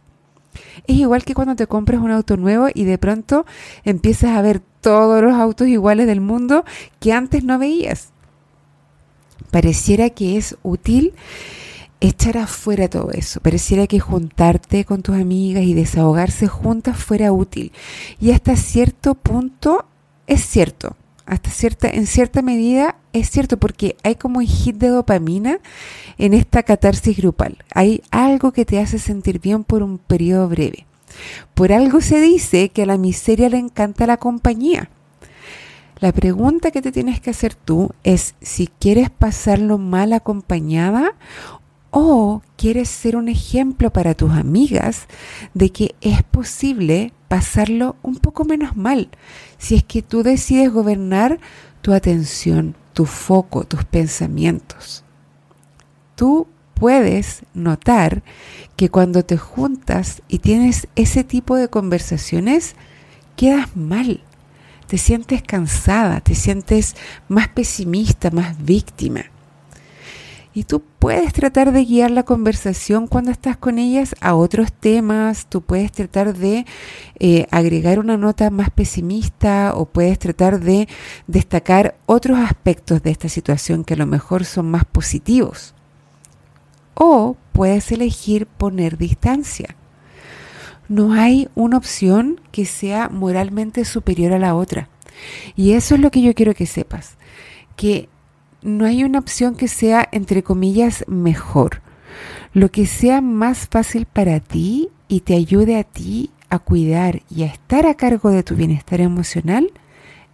Es 0.88 0.98
igual 0.98 1.24
que 1.24 1.34
cuando 1.34 1.56
te 1.56 1.68
compras 1.68 2.02
un 2.02 2.12
auto 2.12 2.36
nuevo 2.36 2.68
y 2.74 2.84
de 2.84 2.98
pronto 2.98 3.46
empiezas 3.86 4.32
a 4.32 4.42
ver 4.42 4.62
todos 4.82 5.24
los 5.24 5.36
autos 5.36 5.70
iguales 5.70 6.06
del 6.06 6.20
mundo 6.20 6.66
que 7.00 7.14
antes 7.14 7.46
no 7.46 7.60
veías. 7.60 8.10
Pareciera 9.52 10.10
que 10.10 10.36
es 10.36 10.58
útil 10.64 11.14
echar 12.02 12.38
afuera 12.38 12.90
todo 12.90 13.12
eso. 13.12 13.40
Pareciera 13.42 13.88
que 13.88 14.00
juntarte 14.00 14.86
con 14.86 15.02
tus 15.02 15.16
amigas 15.16 15.64
y 15.64 15.74
desahogarse 15.74 16.48
juntas 16.48 16.98
fuera 16.98 17.32
útil. 17.32 17.72
Y 18.20 18.32
hasta 18.32 18.56
cierto 18.56 19.16
punto 19.16 19.86
es 20.28 20.46
cierto. 20.46 20.96
Hasta 21.26 21.52
cierta, 21.52 21.90
en 21.90 22.08
cierta 22.08 22.42
medida 22.42 22.96
es 23.14 23.30
cierto 23.30 23.58
porque 23.58 23.96
hay 24.04 24.16
como 24.16 24.40
un 24.40 24.48
hit 24.48 24.78
de 24.78 24.88
dopamina 24.88 25.60
en 26.18 26.34
esta 26.34 26.64
catarsis 26.64 27.18
grupal. 27.18 27.58
Hay 27.74 28.02
algo 28.10 28.52
que 28.52 28.66
te 28.66 28.80
hace 28.80 28.98
sentir 28.98 29.40
bien 29.40 29.64
por 29.64 29.84
un 29.84 30.00
periodo 30.00 30.48
breve. 30.48 30.86
Por 31.54 31.72
algo 31.72 32.02
se 32.02 32.20
dice 32.22 32.70
que 32.70 32.84
a 32.84 32.86
la 32.86 32.98
miseria 32.98 33.50
le 33.50 33.58
encanta 33.58 34.08
la 34.08 34.18
compañía. 34.18 34.90
La 36.00 36.14
pregunta 36.14 36.72
que 36.72 36.82
te 36.82 36.94
tienes 36.94 37.20
que 37.20 37.30
hacer 37.30 37.56
tú 37.56 37.92
es 38.04 38.34
si 38.42 38.68
quieres 38.80 39.10
pasarlo 39.10 39.78
mal 39.78 40.14
acompañada 40.14 41.14
o 41.92 42.42
quieres 42.56 42.90
ser 42.90 43.16
un 43.16 43.30
ejemplo 43.30 43.92
para 43.92 44.14
tus 44.14 44.32
amigas 44.32 45.08
de 45.54 45.72
que 45.72 45.96
es 46.02 46.24
posible 46.24 47.14
pasarlo 47.28 47.96
un 48.02 48.18
poco 48.18 48.46
menos 48.46 48.76
mal 48.76 49.10
si 49.58 49.76
es 49.76 49.84
que 49.84 50.02
tú 50.02 50.24
decides 50.24 50.72
gobernar 50.72 51.40
tu 51.82 51.94
atención, 51.94 52.76
tu 52.94 53.06
foco, 53.06 53.64
tus 53.64 53.86
pensamientos. 53.86 55.04
Tú 56.16 56.48
puedes 56.74 57.44
notar 57.54 58.24
que 58.76 58.90
cuando 58.90 59.24
te 59.24 59.38
juntas 59.38 60.22
y 60.28 60.40
tienes 60.40 60.88
ese 60.96 61.24
tipo 61.24 61.56
de 61.56 61.70
conversaciones, 61.70 62.76
quedas 63.36 63.76
mal, 63.76 64.22
te 64.88 64.98
sientes 64.98 65.44
cansada, 65.44 66.22
te 66.22 66.36
sientes 66.36 66.96
más 67.28 67.48
pesimista, 67.50 68.32
más 68.32 68.62
víctima. 68.64 69.26
Y 70.54 70.64
tú 70.64 70.82
puedes 70.98 71.32
tratar 71.34 71.72
de 71.72 71.86
guiar 71.86 72.10
la 72.10 72.24
conversación 72.24 73.08
cuando 73.08 73.30
estás 73.30 73.56
con 73.56 73.78
ellas 73.78 74.16
a 74.20 74.34
otros 74.34 74.74
temas, 74.74 75.46
tú 75.48 75.62
puedes 75.62 75.92
tratar 75.92 76.36
de 76.36 76.66
eh, 77.20 77.46
agregar 77.52 78.00
una 78.00 78.18
nota 78.18 78.50
más 78.50 78.72
pesimista 78.72 79.74
o 79.76 79.86
puedes 79.86 80.18
tratar 80.18 80.60
de 80.60 80.88
destacar 81.28 81.96
otros 82.08 82.40
aspectos 82.40 83.04
de 83.04 83.12
esta 83.12 83.30
situación 83.30 83.84
que 83.84 83.94
a 83.94 83.98
lo 83.98 84.08
mejor 84.08 84.44
son 84.44 84.72
más 84.72 84.86
positivos. 84.86 85.76
O 86.96 87.38
puedes 87.52 87.92
elegir 87.92 88.48
poner 88.48 88.98
distancia. 88.98 89.76
No 90.88 91.14
hay 91.14 91.48
una 91.54 91.78
opción 91.78 92.42
que 92.52 92.66
sea 92.66 93.10
moralmente 93.10 93.86
superior 93.86 94.34
a 94.34 94.40
la 94.40 94.56
otra. 94.56 94.90
Y 95.56 95.74
eso 95.74 95.94
es 95.94 96.02
lo 96.02 96.10
que 96.10 96.22
yo 96.22 96.34
quiero 96.34 96.56
que 96.56 96.66
sepas, 96.66 97.18
que 97.76 98.10
no 98.62 98.86
hay 98.86 99.04
una 99.04 99.20
opción 99.20 99.56
que 99.56 99.68
sea, 99.68 100.08
entre 100.12 100.44
comillas, 100.44 101.06
mejor. 101.08 101.82
Lo 102.54 102.72
que 102.72 102.86
sea 102.86 103.22
más 103.22 103.68
fácil 103.70 104.06
para 104.06 104.40
ti 104.40 104.90
y 105.08 105.22
te 105.22 105.36
ayude 105.36 105.78
a 105.78 105.84
ti 105.84 106.32
a 106.50 106.60
cuidar 106.60 107.22
y 107.30 107.44
a 107.44 107.48
estar 107.48 107.86
a 107.86 107.94
cargo 107.94 108.32
de 108.32 108.44
tu 108.44 108.56
bienestar 108.56 109.02
emocional 109.02 109.72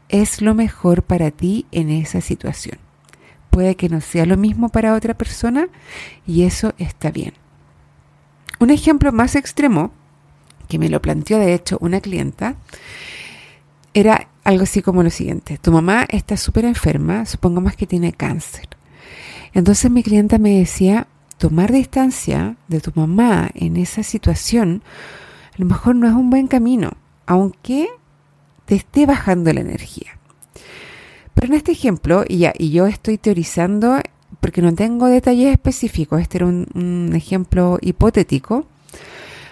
es 0.09 0.41
lo 0.41 0.55
mejor 0.55 1.03
para 1.03 1.31
ti 1.31 1.65
en 1.71 1.89
esa 1.89 2.21
situación. 2.21 2.77
Puede 3.49 3.75
que 3.75 3.89
no 3.89 4.01
sea 4.01 4.25
lo 4.25 4.37
mismo 4.37 4.69
para 4.69 4.93
otra 4.93 5.13
persona 5.13 5.67
y 6.25 6.43
eso 6.43 6.73
está 6.77 7.11
bien. 7.11 7.33
Un 8.59 8.69
ejemplo 8.69 9.11
más 9.11 9.35
extremo, 9.35 9.91
que 10.67 10.79
me 10.79 10.89
lo 10.89 11.01
planteó 11.01 11.37
de 11.37 11.53
hecho 11.53 11.77
una 11.81 12.01
clienta, 12.01 12.55
era 13.95 14.27
algo 14.43 14.63
así 14.63 14.81
como 14.81 15.01
lo 15.01 15.09
siguiente. 15.09 15.57
Tu 15.57 15.71
mamá 15.71 16.05
está 16.09 16.37
súper 16.37 16.65
enferma, 16.65 17.25
supongamos 17.25 17.75
que 17.75 17.87
tiene 17.87 18.11
cáncer. 18.11 18.67
Entonces 19.53 19.89
mi 19.89 20.03
clienta 20.03 20.37
me 20.37 20.59
decía, 20.59 21.07
tomar 21.37 21.71
distancia 21.71 22.57
de 22.67 22.81
tu 22.81 22.91
mamá 22.93 23.49
en 23.55 23.77
esa 23.77 24.03
situación 24.03 24.83
a 25.53 25.55
lo 25.57 25.65
mejor 25.65 25.95
no 25.95 26.07
es 26.07 26.13
un 26.13 26.29
buen 26.29 26.47
camino, 26.47 26.91
aunque 27.25 27.87
te 28.65 28.75
esté 28.75 29.05
bajando 29.05 29.53
la 29.53 29.61
energía. 29.61 30.19
Pero 31.33 31.47
en 31.47 31.53
este 31.53 31.71
ejemplo, 31.71 32.25
y, 32.27 32.39
ya, 32.39 32.53
y 32.57 32.71
yo 32.71 32.87
estoy 32.87 33.17
teorizando 33.17 33.99
porque 34.41 34.61
no 34.61 34.75
tengo 34.75 35.07
detalles 35.07 35.53
específicos, 35.53 36.19
este 36.19 36.39
era 36.39 36.47
un, 36.47 36.67
un 36.73 37.15
ejemplo 37.15 37.77
hipotético, 37.81 38.67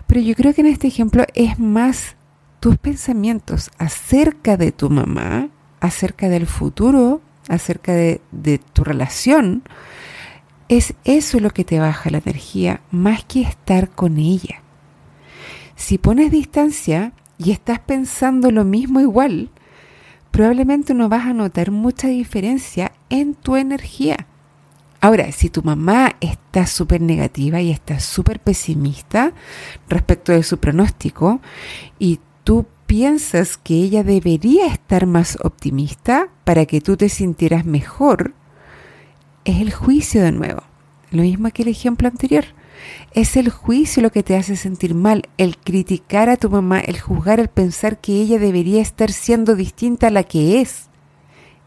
pero 0.05 0.19
yo 0.19 0.35
creo 0.35 0.53
que 0.53 0.61
en 0.61 0.67
este 0.67 0.87
ejemplo 0.87 1.23
es 1.33 1.57
más 1.57 2.17
tus 2.63 2.77
pensamientos 2.77 3.71
acerca 3.77 4.55
de 4.55 4.71
tu 4.71 4.89
mamá, 4.89 5.49
acerca 5.81 6.29
del 6.29 6.47
futuro, 6.47 7.19
acerca 7.49 7.91
de, 7.91 8.21
tu 8.71 8.85
relación, 8.85 9.63
es 10.69 10.93
eso 11.03 11.41
lo 11.41 11.49
que 11.49 11.65
te 11.65 11.81
baja 11.81 12.09
la 12.09 12.19
energía, 12.19 12.79
más 12.89 13.25
que 13.25 13.41
estar 13.41 13.89
con 13.89 14.17
ella. 14.17 14.61
Si 15.75 15.97
pones 15.97 16.31
distancia 16.31 17.11
y 17.37 17.51
estás 17.51 17.79
pensando 17.79 18.49
lo 18.49 18.63
mismo 18.63 19.01
igual, 19.01 19.49
probablemente 20.31 20.93
no 20.93 21.09
vas 21.09 21.25
a 21.25 21.33
notar 21.33 21.69
mucha 21.69 22.07
diferencia 22.07 22.93
en 23.09 23.35
tu 23.35 23.57
energía. 23.57 24.25
Ahora, 25.01 25.33
si 25.33 25.49
tu 25.49 25.63
mamá 25.63 26.15
está 26.21 26.65
súper 26.65 27.01
negativa 27.01 27.59
y 27.59 27.71
está 27.71 27.99
súper 27.99 28.39
pesimista 28.39 29.33
respecto 29.89 30.31
de 30.31 30.43
su 30.43 30.59
pronóstico 30.59 31.41
y 31.99 32.21
tú 32.43 32.65
piensas 32.85 33.57
que 33.57 33.75
ella 33.75 34.03
debería 34.03 34.67
estar 34.67 35.05
más 35.05 35.37
optimista 35.43 36.29
para 36.43 36.65
que 36.65 36.81
tú 36.81 36.97
te 36.97 37.09
sintieras 37.09 37.65
mejor, 37.65 38.33
es 39.45 39.59
el 39.59 39.73
juicio 39.73 40.21
de 40.21 40.31
nuevo. 40.31 40.63
Lo 41.11 41.23
mismo 41.23 41.49
que 41.51 41.63
el 41.63 41.69
ejemplo 41.69 42.07
anterior. 42.07 42.45
Es 43.13 43.37
el 43.37 43.49
juicio 43.49 44.01
lo 44.01 44.11
que 44.11 44.23
te 44.23 44.35
hace 44.35 44.55
sentir 44.55 44.93
mal, 44.93 45.29
el 45.37 45.57
criticar 45.57 46.29
a 46.29 46.37
tu 46.37 46.49
mamá, 46.49 46.79
el 46.79 46.99
juzgar, 46.99 47.39
el 47.39 47.47
pensar 47.47 47.99
que 47.99 48.13
ella 48.13 48.39
debería 48.39 48.81
estar 48.81 49.11
siendo 49.11 49.55
distinta 49.55 50.07
a 50.07 50.11
la 50.11 50.23
que 50.23 50.59
es. 50.59 50.89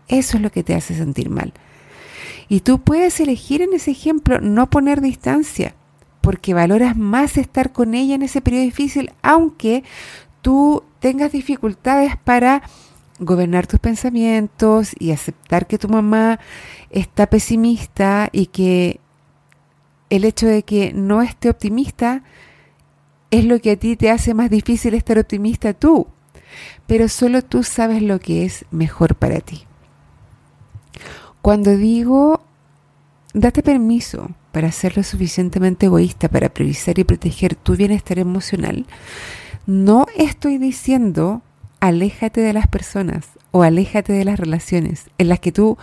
Eso 0.09 0.37
es 0.37 0.42
lo 0.42 0.50
que 0.50 0.62
te 0.62 0.75
hace 0.75 0.95
sentir 0.95 1.30
mal. 1.30 1.54
Y 2.49 2.61
tú 2.61 2.80
puedes 2.80 3.18
elegir 3.21 3.62
en 3.62 3.73
ese 3.73 3.92
ejemplo 3.92 4.40
no 4.40 4.68
poner 4.68 5.00
distancia, 5.00 5.75
porque 6.21 6.54
valoras 6.54 6.97
más 6.97 7.37
estar 7.37 7.73
con 7.73 7.95
ella 7.95 8.14
en 8.14 8.23
ese 8.23 8.40
periodo 8.40 8.64
difícil, 8.64 9.12
aunque 9.23 9.85
tú 10.47 10.85
tengas 11.00 11.33
dificultades 11.33 12.17
para 12.19 12.62
gobernar 13.19 13.67
tus 13.67 13.81
pensamientos 13.81 14.93
y 14.97 15.11
aceptar 15.11 15.67
que 15.67 15.76
tu 15.76 15.88
mamá 15.88 16.38
está 16.88 17.26
pesimista 17.26 18.29
y 18.31 18.47
que 18.47 19.00
el 20.09 20.25
hecho 20.25 20.47
de 20.47 20.62
que 20.62 20.93
no 20.93 21.21
esté 21.21 21.50
optimista 21.50 22.23
es 23.33 23.45
lo 23.45 23.59
que 23.59 23.73
a 23.73 23.76
ti 23.76 23.97
te 23.97 24.09
hace 24.09 24.35
más 24.35 24.49
difícil 24.49 24.95
estar 24.95 25.19
optimista 25.19 25.75
tú. 25.75 26.07
Pero 26.87 27.09
solo 27.09 27.43
tú 27.43 27.65
sabes 27.65 28.00
lo 28.00 28.21
que 28.21 28.45
es 28.45 28.67
mejor 28.71 29.17
para 29.17 29.41
ti. 29.41 29.65
Cuando 31.43 31.76
digo, 31.76 32.41
date 33.35 33.65
permiso 33.65 34.31
para 34.53 34.71
ser 34.71 34.97
lo 34.97 35.03
suficientemente 35.03 35.87
egoísta 35.87 36.29
para 36.29 36.50
priorizar 36.50 37.00
y 37.00 37.05
proteger 37.05 37.57
tu 37.57 37.75
bienestar 37.75 38.21
emocional, 38.21 38.87
no 39.66 40.06
estoy 40.16 40.58
diciendo 40.58 41.42
aléjate 41.80 42.40
de 42.40 42.52
las 42.52 42.68
personas 42.68 43.26
o 43.50 43.64
aléjate 43.64 44.12
de 44.12 44.25
las 44.25 44.38
relaciones 44.38 45.11
en 45.18 45.28
las 45.28 45.40
que 45.40 45.50
tú 45.50 45.76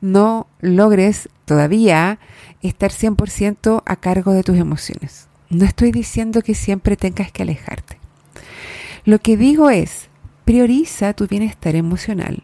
no 0.00 0.46
logres 0.60 1.28
todavía 1.46 2.18
estar 2.60 2.90
100% 2.92 3.82
a 3.84 3.96
cargo 3.96 4.32
de 4.32 4.42
tus 4.42 4.58
emociones. 4.58 5.28
No 5.48 5.64
estoy 5.64 5.90
diciendo 5.90 6.42
que 6.42 6.54
siempre 6.54 6.96
tengas 6.96 7.32
que 7.32 7.42
alejarte. 7.42 7.98
Lo 9.04 9.18
que 9.18 9.36
digo 9.36 9.70
es, 9.70 10.08
prioriza 10.44 11.14
tu 11.14 11.26
bienestar 11.26 11.76
emocional, 11.76 12.42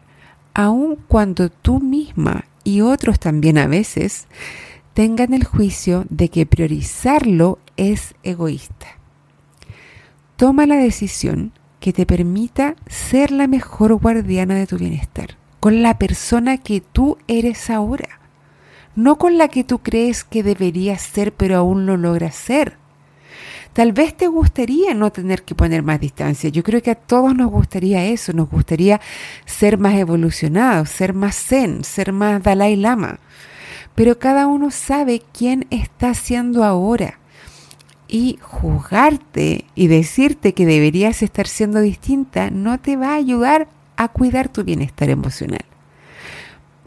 aun 0.53 0.97
cuando 1.07 1.49
tú 1.49 1.79
misma 1.79 2.45
y 2.63 2.81
otros 2.81 3.19
también 3.19 3.59
a 3.59 3.67
veces 3.67 4.27
tengan 4.95 5.33
el 5.33 5.43
juicio 5.43 6.05
de 6.09 6.29
que 6.29 6.47
priorizarlo 6.47 7.59
es 7.77 8.15
egoísta 8.23 8.96
toma 10.37 10.67
la 10.67 10.77
decisión 10.77 11.51
que 11.79 11.91
te 11.93 12.05
permita 12.05 12.75
ser 12.87 13.31
la 13.31 13.47
mejor 13.47 13.95
guardiana 13.95 14.55
de 14.55 14.67
tu 14.67 14.77
bienestar, 14.77 15.35
con 15.59 15.81
la 15.81 15.97
persona 15.97 16.59
que 16.59 16.79
tú 16.79 17.17
eres 17.27 17.69
ahora, 17.69 18.19
no 18.95 19.17
con 19.17 19.37
la 19.37 19.47
que 19.47 19.63
tú 19.63 19.79
crees 19.79 20.23
que 20.23 20.43
deberías 20.43 21.01
ser 21.01 21.33
pero 21.33 21.57
aún 21.57 21.85
no 21.85 21.97
logras 21.97 22.35
ser. 22.35 22.77
Tal 23.73 23.93
vez 23.93 24.15
te 24.15 24.27
gustaría 24.27 24.93
no 24.93 25.11
tener 25.11 25.43
que 25.43 25.53
poner 25.53 25.83
más 25.83 25.99
distancia. 25.99 26.49
Yo 26.49 26.63
creo 26.63 26.81
que 26.81 26.91
a 26.91 26.95
todos 26.95 27.35
nos 27.35 27.51
gustaría 27.51 28.05
eso, 28.05 28.33
nos 28.33 28.49
gustaría 28.49 28.99
ser 29.45 29.77
más 29.77 29.95
evolucionados, 29.95 30.89
ser 30.89 31.13
más 31.13 31.35
zen, 31.35 31.83
ser 31.83 32.11
más 32.11 32.41
Dalai 32.41 32.75
Lama. 32.75 33.19
Pero 33.93 34.17
cada 34.17 34.47
uno 34.47 34.71
sabe 34.71 35.21
quién 35.31 35.67
está 35.69 36.15
siendo 36.15 36.63
ahora. 36.63 37.19
Y 38.07 38.39
juzgarte 38.41 39.65
y 39.75 39.87
decirte 39.87 40.53
que 40.53 40.65
deberías 40.65 41.21
estar 41.21 41.47
siendo 41.47 41.81
distinta 41.81 42.49
no 42.49 42.79
te 42.79 42.95
va 42.95 43.11
a 43.11 43.15
ayudar 43.15 43.67
a 43.97 44.07
cuidar 44.07 44.47
tu 44.47 44.63
bienestar 44.63 45.09
emocional. 45.09 45.65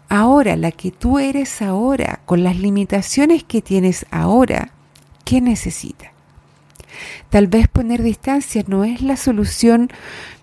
Ahora, 0.08 0.56
la 0.56 0.72
que 0.72 0.90
tú 0.90 1.18
eres 1.18 1.62
ahora, 1.62 2.20
con 2.24 2.42
las 2.42 2.56
limitaciones 2.56 3.44
que 3.44 3.62
tienes 3.62 4.06
ahora, 4.10 4.72
¿qué 5.24 5.40
necesitas? 5.40 6.10
Tal 7.28 7.46
vez 7.46 7.68
poner 7.68 8.02
distancia 8.02 8.64
no 8.66 8.84
es 8.84 9.02
la 9.02 9.16
solución 9.16 9.90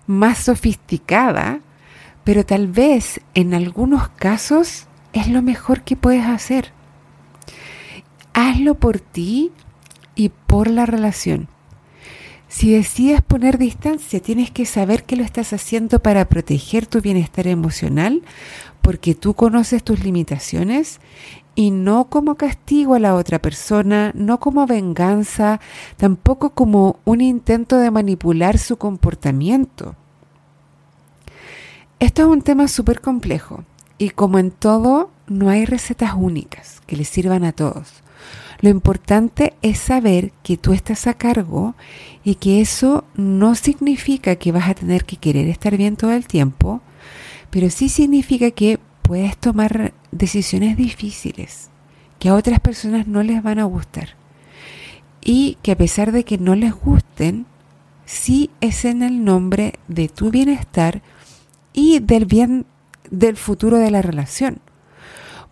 más 0.06 0.38
sofisticada, 0.38 1.60
pero 2.24 2.46
tal 2.46 2.66
vez 2.68 3.20
en 3.34 3.52
algunos 3.52 4.08
casos 4.08 4.86
es 5.12 5.28
lo 5.28 5.42
mejor 5.42 5.82
que 5.82 5.96
puedes 5.96 6.24
hacer. 6.24 6.72
Hazlo 8.32 8.74
por 8.74 9.00
ti 9.00 9.52
y 10.18 10.30
por 10.30 10.68
la 10.68 10.84
relación. 10.84 11.48
Si 12.48 12.72
decides 12.72 13.22
poner 13.22 13.56
distancia, 13.56 14.20
tienes 14.20 14.50
que 14.50 14.66
saber 14.66 15.04
que 15.04 15.14
lo 15.14 15.22
estás 15.22 15.52
haciendo 15.52 16.00
para 16.00 16.28
proteger 16.28 16.86
tu 16.86 17.00
bienestar 17.00 17.46
emocional, 17.46 18.22
porque 18.82 19.14
tú 19.14 19.34
conoces 19.34 19.84
tus 19.84 20.02
limitaciones 20.02 21.00
y 21.54 21.70
no 21.70 22.08
como 22.08 22.34
castigo 22.34 22.94
a 22.94 22.98
la 22.98 23.14
otra 23.14 23.38
persona, 23.38 24.10
no 24.14 24.40
como 24.40 24.66
venganza, 24.66 25.60
tampoco 25.96 26.50
como 26.50 26.98
un 27.04 27.20
intento 27.20 27.76
de 27.76 27.92
manipular 27.92 28.58
su 28.58 28.76
comportamiento. 28.76 29.94
Esto 32.00 32.22
es 32.22 32.28
un 32.28 32.42
tema 32.42 32.66
súper 32.66 33.00
complejo 33.00 33.62
y 33.98 34.10
como 34.10 34.40
en 34.40 34.50
todo, 34.50 35.10
no 35.28 35.48
hay 35.48 35.64
recetas 35.64 36.14
únicas 36.16 36.80
que 36.86 36.96
le 36.96 37.04
sirvan 37.04 37.44
a 37.44 37.52
todos. 37.52 38.02
Lo 38.60 38.70
importante 38.70 39.54
es 39.62 39.78
saber 39.78 40.32
que 40.42 40.56
tú 40.56 40.72
estás 40.72 41.06
a 41.06 41.14
cargo 41.14 41.74
y 42.24 42.34
que 42.36 42.60
eso 42.60 43.04
no 43.14 43.54
significa 43.54 44.36
que 44.36 44.52
vas 44.52 44.68
a 44.68 44.74
tener 44.74 45.04
que 45.04 45.16
querer 45.16 45.48
estar 45.48 45.76
bien 45.76 45.96
todo 45.96 46.12
el 46.12 46.26
tiempo, 46.26 46.80
pero 47.50 47.70
sí 47.70 47.88
significa 47.88 48.50
que 48.50 48.78
puedes 49.02 49.36
tomar 49.36 49.94
decisiones 50.10 50.76
difíciles 50.76 51.70
que 52.18 52.28
a 52.28 52.34
otras 52.34 52.58
personas 52.58 53.06
no 53.06 53.22
les 53.22 53.42
van 53.42 53.60
a 53.60 53.64
gustar 53.64 54.16
y 55.20 55.56
que 55.62 55.72
a 55.72 55.76
pesar 55.76 56.12
de 56.12 56.24
que 56.24 56.38
no 56.38 56.54
les 56.54 56.72
gusten, 56.72 57.46
sí 58.04 58.50
es 58.60 58.84
en 58.84 59.02
el 59.02 59.24
nombre 59.24 59.74
de 59.86 60.08
tu 60.08 60.30
bienestar 60.30 61.02
y 61.72 61.98
del 62.00 62.24
bien 62.24 62.66
del 63.10 63.36
futuro 63.36 63.78
de 63.78 63.90
la 63.90 64.02
relación. 64.02 64.60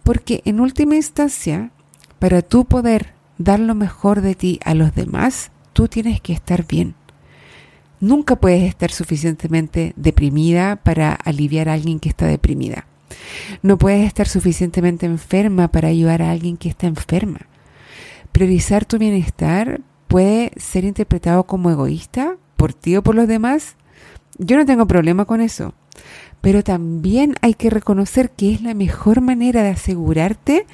Porque 0.03 0.43
en 0.45 0.61
última 0.61 0.97
instancia, 0.97 1.71
para 2.19 2.43
tú 2.43 2.65
poder 2.65 3.15
dar 3.39 3.61
lo 3.61 3.75
mejor 3.75 4.21
de 4.21 4.35
ti 4.35 4.61
a 4.65 4.75
los 4.75 4.95
demás, 4.95 5.51
tú 5.73 5.89
tienes 5.89 6.21
que 6.21 6.33
estar 6.33 6.67
bien. 6.67 6.95
Nunca 8.01 8.37
puedes 8.37 8.63
estar 8.63 8.91
suficientemente 8.91 9.93
deprimida 9.97 10.77
para 10.77 11.13
aliviar 11.13 11.69
a 11.69 11.75
alguien 11.75 11.99
que 11.99 12.09
está 12.09 12.27
deprimida. 12.27 12.87
No 13.63 13.79
puedes 13.79 14.07
estar 14.07 14.29
suficientemente 14.29 15.07
enferma 15.07 15.69
para 15.69 15.89
ayudar 15.89 16.23
a 16.23 16.31
alguien 16.31 16.57
que 16.57 16.69
está 16.69 16.87
enferma. 16.87 17.41
Priorizar 18.33 18.85
tu 18.85 18.99
bienestar 18.99 19.81
puede 20.09 20.53
ser 20.57 20.85
interpretado 20.85 21.45
como 21.45 21.71
egoísta 21.71 22.37
por 22.57 22.75
ti 22.75 22.97
o 22.97 23.03
por 23.03 23.15
los 23.15 23.29
demás. 23.29 23.77
Yo 24.39 24.57
no 24.57 24.67
tengo 24.67 24.87
problema 24.87 25.25
con 25.25 25.41
eso. 25.41 25.75
Pero 26.47 26.63
también 26.63 27.35
hay 27.41 27.55
que 27.55 27.71
reconocer 27.71 28.31
que 28.31 28.53
es 28.53 28.63
la 28.63 28.73
mejor 28.73 29.21
manera 29.21 29.65
de 29.65 29.71
asegurarte 29.71 30.65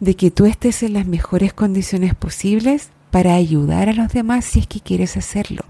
de 0.00 0.16
que 0.16 0.30
tú 0.30 0.46
estés 0.46 0.82
en 0.82 0.94
las 0.94 1.04
mejores 1.04 1.52
condiciones 1.52 2.14
posibles 2.14 2.88
para 3.10 3.34
ayudar 3.34 3.90
a 3.90 3.92
los 3.92 4.10
demás 4.10 4.46
si 4.46 4.60
es 4.60 4.66
que 4.66 4.80
quieres 4.80 5.18
hacerlo. 5.18 5.64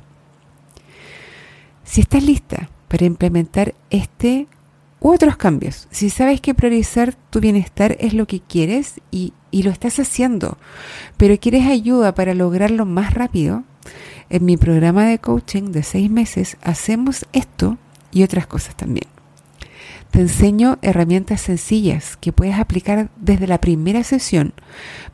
Si 1.83 2.03
estás 2.03 2.23
lista 2.23 2.71
para 2.87 3.05
implementar 3.05 3.75
este 3.91 4.47
u 5.01 5.11
otros 5.13 5.37
cambios. 5.37 5.89
Si 5.91 6.09
sabes 6.09 6.41
que 6.41 6.55
priorizar 6.55 7.17
tu 7.31 7.41
bienestar 7.41 7.97
es 7.99 8.15
lo 8.15 8.29
que 8.29 8.39
quieres 8.39 9.01
y, 9.11 9.33
lo 9.51 9.71
estás 9.73 9.99
haciendo, 9.99 10.57
pero 11.17 11.37
quieres 11.41 11.67
ayuda 11.67 12.15
para 12.15 12.35
lograrlo 12.35 12.87
más 12.87 13.13
rápido, 13.13 13.65
en 14.31 14.45
mi 14.45 14.57
programa 14.57 15.05
de 15.07 15.19
coaching 15.19 15.73
de 15.73 15.83
seis 15.83 16.09
meses 16.09 16.57
hacemos 16.63 17.27
esto 17.33 17.77
y 18.13 18.23
otras 18.23 18.47
cosas 18.47 18.77
también. 18.77 19.12
Te 20.13 20.21
enseño 20.21 20.79
herramientas 20.83 21.41
sencillas 21.41 22.19
que 22.19 22.35
puedes 22.35 22.59
aplicar 22.59 23.09
desde 23.17 23.47
la 23.47 23.63
primera 23.63 24.05
sesión 24.05 24.53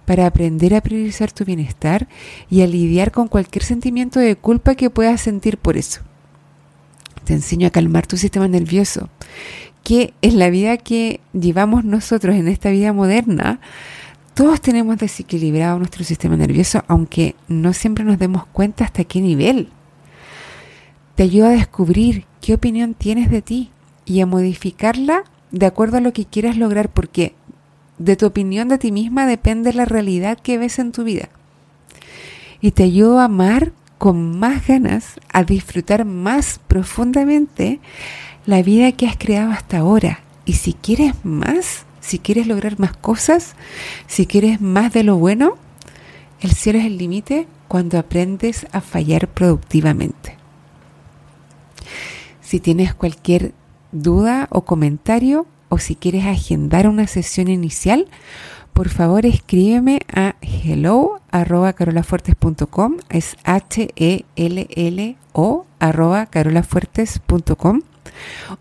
para 0.04 0.26
aprender 0.26 0.74
a 0.74 0.80
priorizar 0.80 1.30
tu 1.30 1.44
bienestar 1.44 2.08
y 2.50 2.62
a 2.62 2.66
lidiar 2.66 3.12
con 3.12 3.28
cualquier 3.28 3.62
sentimiento 3.62 4.18
de 4.18 4.34
culpa 4.34 4.74
que 4.74 4.90
puedas 4.90 5.20
sentir 5.20 5.56
por 5.56 5.76
eso. 5.76 6.00
Te 7.22 7.32
enseño 7.32 7.68
a 7.68 7.70
calmar 7.70 8.08
tu 8.08 8.16
sistema 8.16 8.48
nervioso 8.48 9.08
que 9.84 10.14
en 10.20 10.36
la 10.40 10.50
vida 10.50 10.76
que 10.78 11.20
llevamos 11.32 11.84
nosotros, 11.84 12.34
en 12.34 12.48
esta 12.48 12.70
vida 12.70 12.92
moderna, 12.92 13.60
todos 14.34 14.60
tenemos 14.60 14.98
desequilibrado 14.98 15.78
nuestro 15.78 16.02
sistema 16.02 16.36
nervioso, 16.36 16.82
aunque 16.88 17.36
no 17.46 17.72
siempre 17.72 18.04
nos 18.04 18.18
demos 18.18 18.46
cuenta 18.46 18.84
hasta 18.84 19.04
qué 19.04 19.20
nivel. 19.20 19.68
Te 21.14 21.22
ayuda 21.22 21.50
a 21.50 21.52
descubrir 21.52 22.24
qué 22.40 22.54
opinión 22.54 22.94
tienes 22.94 23.30
de 23.30 23.42
ti 23.42 23.70
y 24.08 24.20
a 24.20 24.26
modificarla 24.26 25.24
de 25.50 25.66
acuerdo 25.66 25.98
a 25.98 26.00
lo 26.00 26.12
que 26.12 26.24
quieras 26.24 26.56
lograr, 26.56 26.88
porque 26.88 27.34
de 27.98 28.16
tu 28.16 28.26
opinión 28.26 28.68
de 28.68 28.78
ti 28.78 28.92
misma 28.92 29.26
depende 29.26 29.72
la 29.72 29.84
realidad 29.84 30.38
que 30.38 30.58
ves 30.58 30.78
en 30.78 30.92
tu 30.92 31.04
vida. 31.04 31.28
Y 32.60 32.72
te 32.72 32.84
ayuda 32.84 33.22
a 33.22 33.24
amar 33.26 33.72
con 33.98 34.38
más 34.38 34.66
ganas, 34.66 35.20
a 35.32 35.44
disfrutar 35.44 36.04
más 36.04 36.60
profundamente 36.68 37.80
la 38.46 38.62
vida 38.62 38.92
que 38.92 39.06
has 39.06 39.16
creado 39.16 39.52
hasta 39.52 39.78
ahora. 39.78 40.20
Y 40.44 40.54
si 40.54 40.72
quieres 40.72 41.12
más, 41.24 41.84
si 42.00 42.18
quieres 42.18 42.46
lograr 42.46 42.78
más 42.78 42.96
cosas, 42.96 43.54
si 44.06 44.26
quieres 44.26 44.60
más 44.60 44.92
de 44.92 45.02
lo 45.02 45.16
bueno, 45.16 45.56
el 46.40 46.52
cielo 46.52 46.78
es 46.78 46.86
el 46.86 46.98
límite 46.98 47.46
cuando 47.66 47.98
aprendes 47.98 48.66
a 48.72 48.80
fallar 48.80 49.28
productivamente. 49.28 50.36
Si 52.40 52.60
tienes 52.60 52.94
cualquier 52.94 53.52
duda 53.92 54.48
o 54.50 54.62
comentario 54.62 55.46
o 55.68 55.78
si 55.78 55.94
quieres 55.94 56.26
agendar 56.26 56.88
una 56.88 57.06
sesión 57.06 57.48
inicial, 57.48 58.06
por 58.72 58.88
favor 58.88 59.26
escríbeme 59.26 60.00
a 60.14 60.36
hello 60.40 61.20
carolafuertes.com 61.30 62.96
es 63.08 63.36
h 63.44 63.88
e 63.96 64.24
l 64.36 64.68
l 64.70 65.16
o 65.32 65.66
arroba 65.78 66.26
carolafuertes.com 66.26 67.80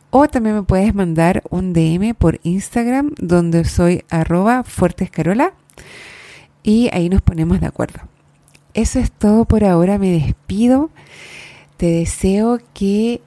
o 0.09 0.27
también 0.27 0.55
me 0.55 0.63
puedes 0.63 0.93
mandar 0.93 1.43
un 1.49 1.73
DM 1.73 2.13
por 2.15 2.39
Instagram 2.43 3.11
donde 3.19 3.65
soy 3.65 4.03
arroba 4.09 4.63
fuertescarola 4.63 5.53
y 6.63 6.89
ahí 6.93 7.09
nos 7.09 7.21
ponemos 7.21 7.59
de 7.61 7.67
acuerdo. 7.67 7.99
Eso 8.73 8.99
es 8.99 9.11
todo 9.11 9.45
por 9.45 9.63
ahora, 9.63 9.97
me 9.97 10.11
despido. 10.11 10.89
Te 11.77 11.87
deseo 11.87 12.59
que 12.73 13.21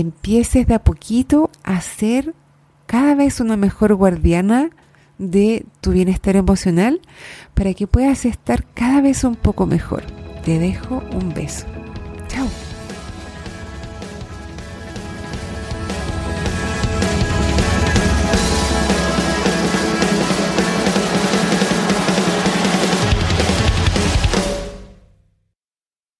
empieces 0.00 0.66
de 0.66 0.74
a 0.74 0.84
poquito 0.84 1.50
a 1.62 1.80
ser 1.80 2.34
cada 2.86 3.14
vez 3.14 3.40
una 3.40 3.56
mejor 3.56 3.94
guardiana 3.94 4.70
de 5.18 5.64
tu 5.80 5.92
bienestar 5.92 6.36
emocional 6.36 7.00
para 7.54 7.72
que 7.72 7.86
puedas 7.86 8.24
estar 8.26 8.64
cada 8.74 9.00
vez 9.00 9.24
un 9.24 9.36
poco 9.36 9.66
mejor. 9.66 10.04
Te 10.44 10.58
dejo 10.58 11.02
un 11.12 11.32
beso. 11.32 11.66